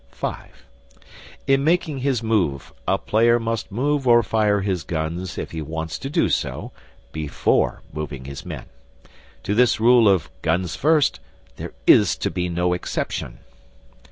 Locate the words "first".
10.75-11.19